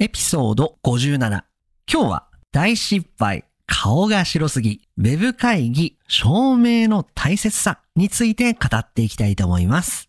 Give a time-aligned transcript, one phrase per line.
[0.00, 1.18] エピソード57。
[1.18, 1.42] 今
[1.88, 10.08] 日は大失敗、顔が白すぎ、ウェブ会議、証明の大切さについて語っていきたいと思います。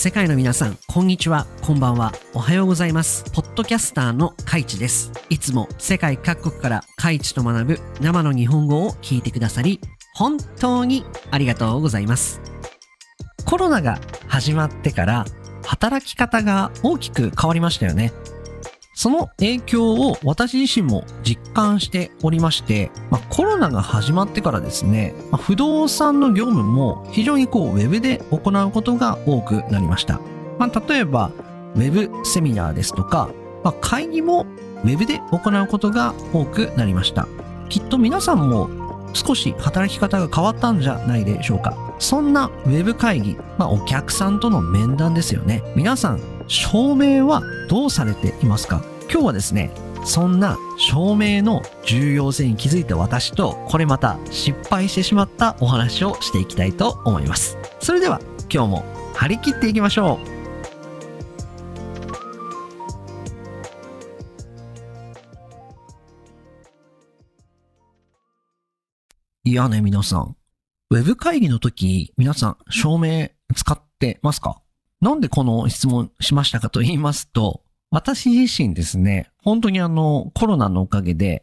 [0.00, 3.22] 世界の皆さん、こんにちは、こんばんは、おはようございます。
[3.34, 5.12] ポッドキャスターのカイチです。
[5.28, 9.78] いつも世界各国からカイチと学ぶ生の日本語を聞いてくださり、
[10.14, 12.40] 本当にありがとうございます。
[13.44, 15.26] コロナが始まってから、
[15.66, 18.14] 働き方が大きく変わりましたよね。
[19.00, 30.20] その影響を私自身も実感しておりまして、まあ、コロナが始まってからですね、まあ、不動産の業務も非常にこうウェブで行うことが多くなりました。
[30.58, 31.30] まあ、例えば、
[31.76, 33.30] ウェブセミナーですとか、
[33.64, 34.44] まあ、会議も
[34.84, 37.26] ウェブで行うことが多くなりました。
[37.70, 38.68] きっと皆さんも
[39.14, 41.74] 少し働き方が変わったんじゃないでしょうか。
[41.98, 45.62] そんなウェブ会議、まあ、お客さんとの面談ですよね。
[45.74, 46.20] 皆さん、
[46.50, 48.82] 証明はどうされていますか？
[49.08, 49.70] 今日はですね、
[50.04, 57.56] そんな証明の重要性に気づいた私と、これまた失敗してしまったお話をしていきたいと思います。
[57.78, 58.20] それでは
[58.52, 58.84] 今日も
[59.14, 60.18] 張り切っていきましょ
[69.46, 69.48] う。
[69.48, 70.36] いやね、皆さん。
[70.90, 74.60] ウェブ会議の時、皆さん、証明使ってますか？
[75.00, 81.42] なんでこの質問しましたかと言いますと、私自身ですね、本当にあの、コロナのおかげで、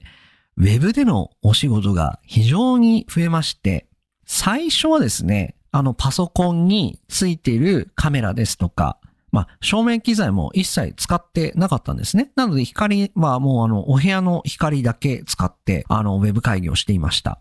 [0.58, 3.88] ウェブでのお仕事が非常に増えまして、
[4.26, 9.00] 最初はですね、あの、パソコンについているカメラですとか、
[9.32, 12.32] まあ、照明機材も一切使ってなかったんですね。
[12.36, 17.40] なので、光はもうあの、お部屋の光だけ使って、あの、ウェブ会議をしていました。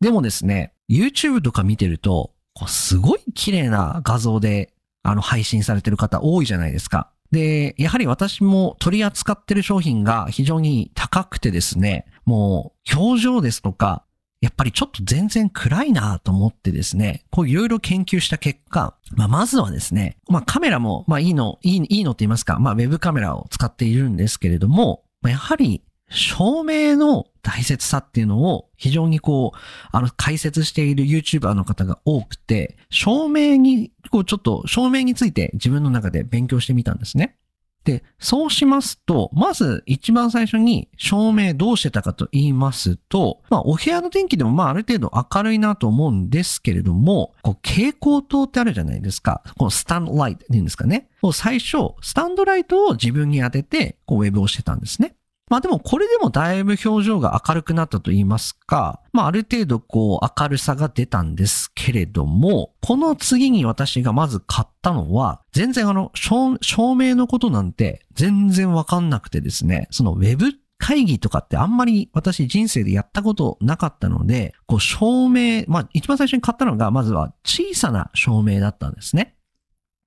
[0.00, 2.32] でもですね、YouTube とか見てると、
[2.66, 7.10] すごい綺麗な画像で、あの、配信されてる方多いじゃないですか。
[7.30, 14.04] で、やはり私も取り扱ってる商品が非常に高くてですね、もう表情ですとか、
[14.40, 29.58] やっぱりちょっと全然暗いなと思ってですね、こういろいろ研究した結果、まあまずはですね、まあカメラも、まあいいの、いい、いいのって言いますか、まあウェブカメラを使っているんですけれども、まあやはり照明の大切さっていうのを非常にこう、
[29.92, 37.36] あの、解説している YouTuber の方が多くて、照明に、こうちょっと照明について自分の中で勉強してみたんですね。
[37.84, 49.42] で、そうしますと、まず一番最初に照明どうしてたかと言いますと、まあお部屋の電気でもまあある程度明るいなと思うんですけれども、こう蛍光灯ってあるじゃないですか。
[49.56, 51.08] このスタンドライトって言うんですかね。
[51.32, 55.14] 最初、スタンドライトを自分に当てて、こうウェブをしてたんですね。
[55.50, 79.34] まあでもこれでもだいぶ表情が明るくなったと言いますか、まあある程度こう明るさが出たんですけれども、この次に私がまず買ったのは、全然あの、照明のことなんて全然わかんなくてですね、そのウェブ会議とかってあんまり私人生でやったことなかったので、こう照明、まあ一番最初に買ったのがまずは小さな照明だったんですね。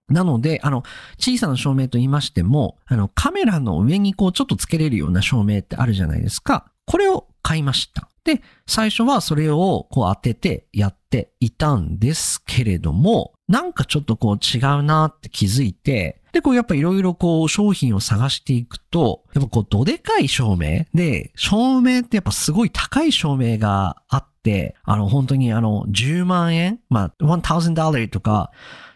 [0.10, 0.84] なので、あの、
[1.18, 6.72] 小さな照明と言いましても、あの、カメラの上にこうちょっとつけれるような照明ってあるじゃないですか。
[6.86, 8.10] これを買いました。
[8.24, 28.52] で、最初はそれをこう当ててやっていたんですけれども、なんかちょっとこう違うなって気づいて、で、こうやっぱいろいろこう商品を探していくと、やっぱこうどでかい照明で、照明ってやっぱすごい高い照明があって、あの本当にあの10万円まあ1000とか、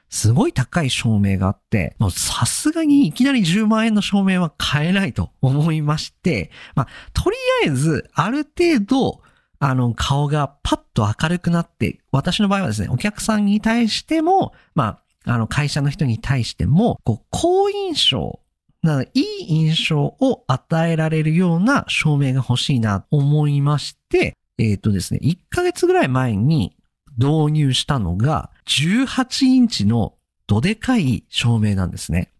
[0.09, 9.21] すごい高い照明があって、もうさすがにいきなり10万円の照明は買えないと思いまして、まあ、とりあえず、ある程度、
[9.59, 18.39] あの、顔がパッと明るくなって、私の場合はですね、お客さんに対しても、まあ、あの、会社の人に対しても、こう、好印象、
[18.83, 26.76] なのいい印象を与えられるような照明が欲しいなと思いまして、えっ、とですね、1ヶ月ぐらい前に
[27.17, 30.15] 導入したのが、18インチの
[30.47, 32.31] どでかい照明なんですね。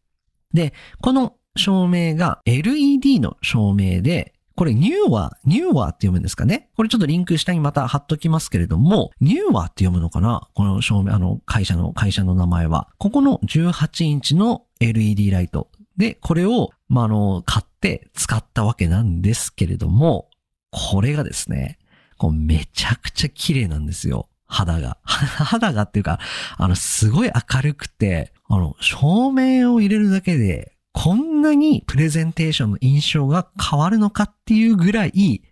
[0.53, 10.47] で、この照明が LED の照明で、これニューワー、ニューワーって読むんですかねこれちょっとリンク下にまた貼っときますけれども、ニューワーって読むのかな？
[10.55, 12.89] この照明、あの会社の、会社の名前は。
[12.97, 15.69] ここの18インチの LED ライト。
[15.97, 20.29] で、これを、まあ、あの、買って使ったわけなんですけれども、
[20.71, 21.77] これがですね、
[22.17, 24.27] こうめちゃくちゃ綺麗なんですよ。
[24.47, 24.97] 肌が。
[25.05, 26.19] 肌がっていうか、
[26.57, 35.43] あの、すごい明るくて、あの、照明を入れるだけで、こんなにプレゼンテーションの印象が変わるのかっていうぐらい、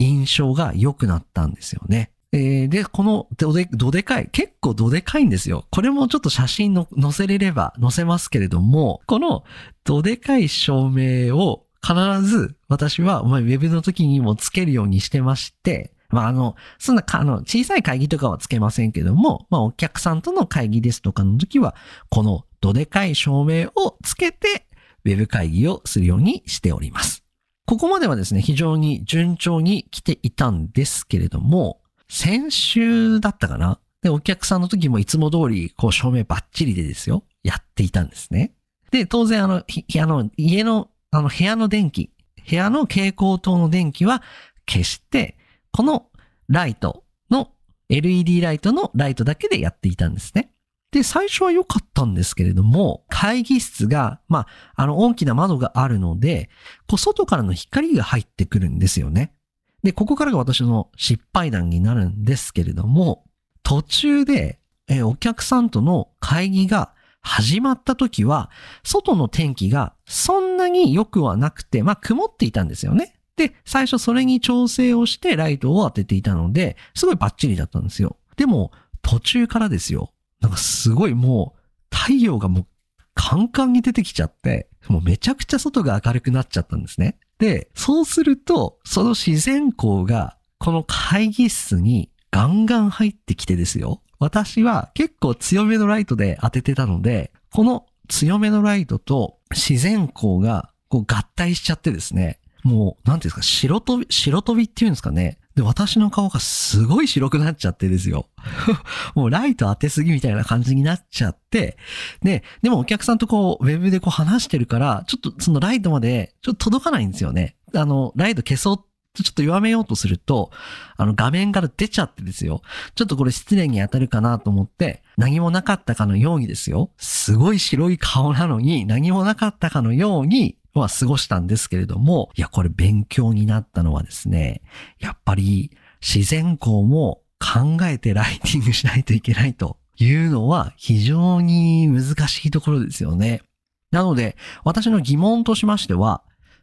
[0.00, 2.10] 印象が良くなったんですよね。
[2.32, 5.66] えー、で、このどで、どでかい、結構どでかいんですよ。
[5.70, 9.44] これもちょっと写真の載せれれば載せますけれども、この
[9.84, 21.74] どでかい照明を必ず私は、まあ、ウェブの時にもつけるようにしてまして、まあ、あの、そんな、あの、小さい会議とかはつけませんけども、まあ、お客さんとの会議ですとかの時は、
[22.08, 24.66] このどでかい照明をつけて、
[25.04, 27.24] ウェブ会議をするようにしております。
[27.66, 33.78] ここまではですね、非常に順調に来ていたんですけれども、先週だったかな？
[34.02, 38.52] で、お客さんの時もいつも通り、こう、照明バッチリでですよ、やっていたんですね。
[38.90, 42.10] で、当然、あの、あの、家の、あの、部屋の電気、
[42.48, 44.22] 部屋の蛍光灯の電気は
[44.66, 45.37] 消して、
[45.72, 46.10] この
[46.48, 47.52] ライトの
[47.88, 50.52] LED ライトのライトだけでやっていたんですね。
[50.90, 54.40] で、最初は良かったんですけれども、会議室が、ま
[54.74, 56.48] あ、あの、大きな窓があるので、
[56.86, 59.34] こう、外からの光が入ってくるんですよね。
[59.82, 63.24] で、ここからが私の失敗談になるんですけれども、
[63.62, 68.50] 途中で、えお客さんとの会議が始まった時は、
[68.82, 73.17] 外の天気がそんなに良くはなくて、まあ、曇っていたんですよね。
[73.38, 78.16] で、最初それに調整をしてライトを当てていたので、すごいバッチリだったんですよ。
[78.36, 80.12] でも、途中からですよ。
[80.40, 82.66] なんかすごいもう、太陽がもう、
[83.14, 87.16] カンカンに出てきちゃって、もうめちゃくちゃ外が明るくなっちゃったんですね。
[87.38, 94.02] で、そうすると、その自然光が、この会議室にガンガン入ってきてですよ。
[94.18, 105.38] 私は結構強めのライトで当ててたので、この強めのライトと自然光がこう合体しちゃってですね、もう、なんていうんですか、白飛び、白飛びっていうんですかね。
[105.56, 108.28] で、私の顔がすごい白くなっちゃってですよ。
[109.16, 111.76] もうライト当てすぎみたいな感じになっちゃって、
[112.22, 117.56] で、でもお客さんとこう、ウェブでこう話してるから、ちょっとそのライトまで、ちょっと届かないんですよね。
[117.74, 118.78] あの、ライト消そう
[119.14, 120.50] とちょっと弱めようとすると、
[120.96, 122.62] あの画面から出ちゃってですよ。
[122.94, 126.90] ちょっとこれ失礼に当たるかなと思って、何もなかったかのようにですよ。
[126.98, 134.62] すごい白い顔なのに、何もなかったかのように、は過ごしたんですけれども、いや、これ勉強になったのはですね、
[134.98, 135.70] やっぱり
[136.00, 143.42] 自然光も考えてライティングしないといけないというのは非常に難しいところですよね。
[143.90, 146.22] なので、私の疑問としましては、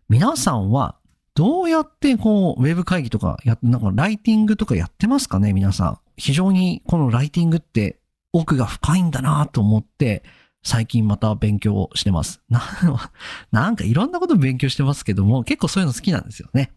[0.09, 0.97] 皆さんは
[1.33, 5.99] どうやってこう、ウェブ会議とかや、なんかライティングとかやってますかね皆さん。
[6.17, 7.99] 非常にこのライティングって
[8.31, 10.23] 奥が深いんだなと思って、
[10.65, 12.41] 最近また勉強してます。
[13.51, 16.71] な、んかいろんなこと勉強してますけども、結構そういうの好きなんですよね。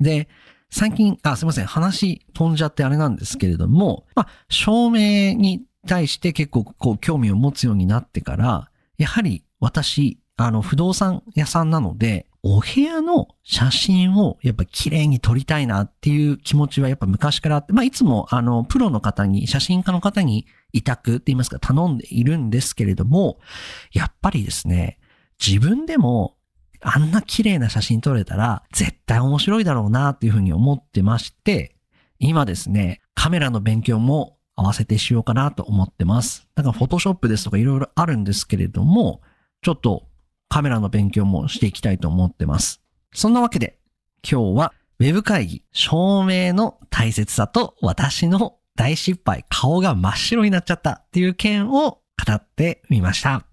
[0.00, 0.28] で、
[0.70, 23.38] 最近、あ、すいません、話飛んじゃってあれなんですけれども、まあ、照明に対して結構こう興味を持つようになってから、やはり私、あの、不動産屋さんなので、お部屋の写真をやっぱ綺麗に撮りたいなっていう気持ちはやっぱ昔からあって、まあいつもあの、プロの方に、写真家の方に委託って言いますか頼んでいるんですけれども、
[23.94, 24.98] やっぱりですね、
[25.44, 26.36] 自分でも
[26.82, 31.76] あんな綺麗な写真撮れたら絶対面白いだろうなっていうふうに思ってまして、
[32.18, 36.46] 今ですね、カメラの勉強も合わせてしようかなと思ってます。
[36.56, 39.22] だからフォトショップですとかいろいろあるんですけれども、
[39.62, 40.08] ちょっと
[40.54, 42.80] カメラの勉強もしていきたいと思ってます。
[43.12, 43.76] そんなわけで、
[44.22, 52.00] 今日は Web 会議、照明の大切さと私の大失敗、顔が真っ白になっちゃったっていう件を語
[52.32, 53.44] ってみました。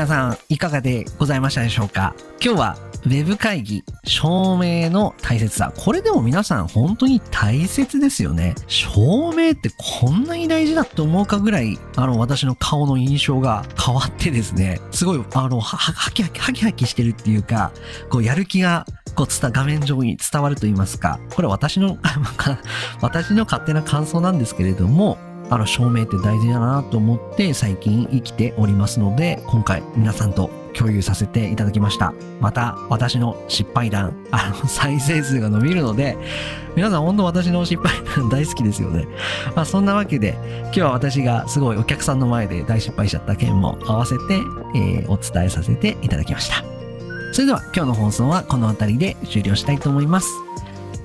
[0.00, 2.14] 皆さんいかがでございましたでしょうか？
[2.42, 5.74] 今日は Web 会議、照明の大切さ。
[5.76, 8.54] これでも皆さん本当に大切ですよね。
[8.66, 9.68] 照明って
[10.00, 17.70] こんなに大事だって思うかぐらい、あの、私の顔の印象が変わってですね、すごい、あの、は、はきはき、はきはきしてるっていうか、
[18.08, 21.98] こう、やる気がこう伝、画面上に伝わると言いますか、これ私の
[23.02, 25.18] 私の勝手な感想なんですけれども、
[25.50, 32.14] あの、照明って大事だなと思って最近生きておりますので、今回皆さんと共有させていただきました。
[32.40, 36.16] また、私の失敗談、あの、 再生数が伸びるので、
[36.76, 39.06] 皆さん本当私の失敗談大好きですよね。
[39.56, 44.40] まあ、そんなわけで、今日は私がすごいお客さんの前で大失敗しちゃった件も合わせて、
[44.74, 46.64] えー、お伝えさせていただきました。
[47.32, 50.28] それでは今日の放送はこの辺りで終了したいと思います。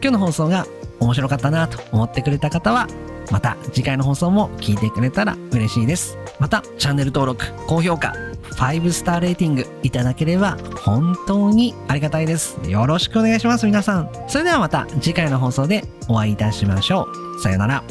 [0.01, 0.67] 今日の放送が
[0.99, 2.87] 面白かったなと思ってくれた方は、
[3.31, 6.17] また次回の放送も聞いてくれたら嬉しいです。
[6.39, 8.13] また、チャンネル登録、高評価、
[8.55, 12.57] 5スターレーティングいただければ本当にありがたいです。
[12.69, 14.09] よろしくお願いします、皆さん。
[14.27, 17.41] それではまた次回の放送でお会いいたしましょう。
[17.41, 17.83] さよなら。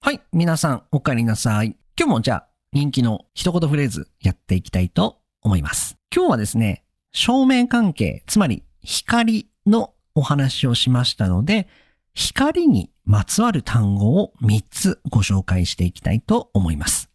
[0.00, 1.76] はい、皆さん、お帰りなさい。
[1.96, 5.98] 今日もじゃあ、人気の一言フレーズやっていきたいと思います。
[6.14, 11.68] 今日はですね、照明関係、つまり光のお話をしましたので、
[12.14, 17.10] 光にまつわる単語を3つご紹介していきたいと思います。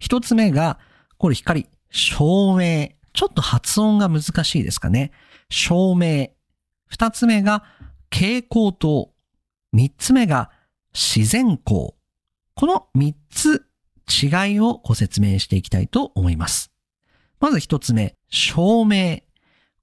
[0.00, 0.78] 1つ目が、
[1.18, 2.90] これ光、照明。
[3.12, 5.10] ちょっと発音が難しいですかね。
[5.50, 6.30] 照明。
[6.90, 7.64] 2つ目が、
[8.10, 9.12] 蛍光灯。
[9.74, 10.50] 3つ目が、
[10.94, 11.92] 自然光。
[12.54, 13.67] この3つ
[14.08, 16.72] 違いをご説明していきたいと思います。
[17.40, 19.20] まず一つ目、照明。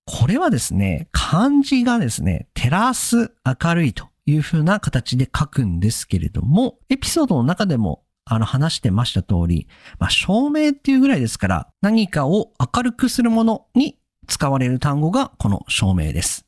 [0.06, 9.68] これはですね、漢字がですね、照らす明るいという風な形で書くんですけれども、エピソードの中でもあの話してました通り、
[10.00, 16.46] まあ、照明っていうぐらいですから、何かを明るくするものに使われる単語がこの照明です。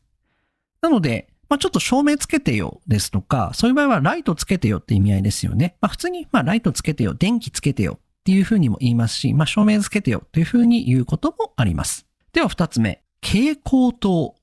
[0.82, 5.78] なので、まあ、ちょっと照明つけてよですとか、そういう場合はライトつけてよって意味合いですよね。
[5.82, 12.06] まあ、普通に、ま、ライトつけてよ、電気つけてよっていうふうにも言いますし、まあ、照明つけてよというふうに言うこともあります。
[12.34, 14.36] では二つ目、蛍光灯。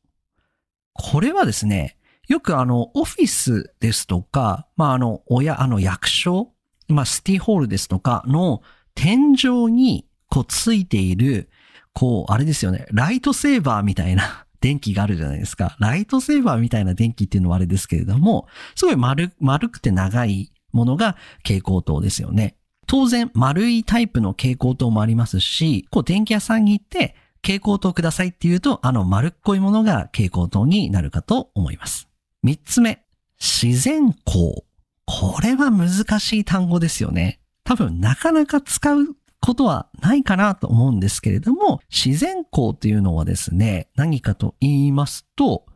[0.94, 6.52] これはですね、よくあの、オフィスですとか、まあ、あの、親、あの、役所、
[6.88, 8.62] まあ、シティホールですとかの
[8.94, 11.50] 天井に、こう、ついている、
[11.92, 15.76] こう、あれですよね、ライトセーバーみたいな電気があるじゃないですか。
[15.78, 22.56] ライトセーバーみたいな電気っていうのはあれですけれども、すごい丸、丸くて長いものが蛍光灯ですよね。
[22.86, 32.08] 当然、丸いタイプの蛍光灯もありますし、こう電気屋さんに行って、蛍光灯くださいって言うと、あの丸っこいものが蛍光灯になるかと思います。
[32.42, 33.04] 三つ目、
[33.38, 34.64] 自然光。
[35.04, 37.38] これは難しい単語ですよね。
[37.64, 45.66] 多分なかなか使うことはないかなと思うんですけれども、自然光というのはですね、何かと言いますと、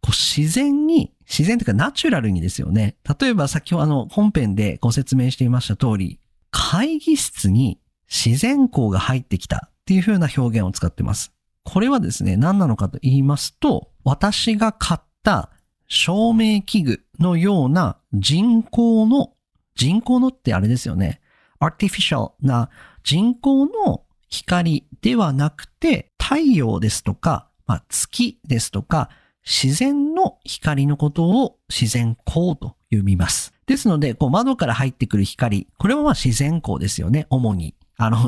[0.00, 2.96] こう自然に、自然というかナチュラルにですよね。
[3.20, 6.20] 例えば先ほどあの本編でご説明していました通り、
[6.50, 11.34] 会議室に自然光が入ってきたっていう風な表現を使ってます。
[11.64, 15.50] これはですね、何なのかと言いますと、私が買った
[15.86, 19.34] 照明器具のような人工の、
[19.74, 21.20] 人工のってあれですよね。
[21.60, 22.70] artificial な
[23.02, 29.10] 人工の光ではなくて、太陽ですとか、まあ、月ですとか、
[29.44, 33.54] 自然の光のことを自然光と呼びます。
[33.66, 37.74] ですので、こう窓から入ってくる光、これはまあ自然光ですよね、主に。
[37.96, 38.18] あの、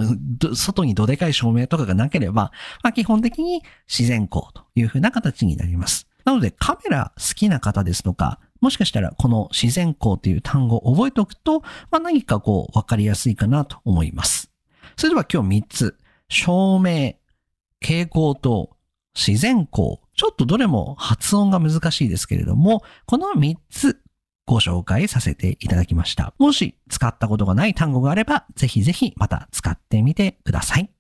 [0.55, 6.07] 外にどでかい照明とかがなければ、まあ基本的に自然光というふうな形になります。
[6.25, 11.61] なのでカメラ好きな方ですとか、もしかしたらこの自然光という単語を覚えておくと、
[11.91, 14.50] まあ何かこう分かりやすいかなと思います。
[15.01, 15.99] それでは今日3つ。
[16.29, 17.15] 照明、
[17.81, 18.77] 蛍光灯、
[19.15, 19.97] 自然光。
[20.15, 24.03] ちょっとどれも発音が難しいですけれども、この3つ
[24.45, 26.35] ご紹介させていただきました。
[26.37, 30.91] もし使ったことがない単語があれば、ぜひぜひまた使ってみてください。